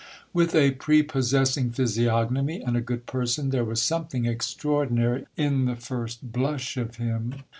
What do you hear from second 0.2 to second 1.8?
With a prepossessing